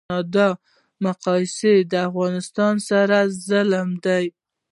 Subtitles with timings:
[0.03, 0.47] د کانادا
[1.05, 3.17] مقایسه د افغانستان سره
[3.47, 4.25] ظلم دی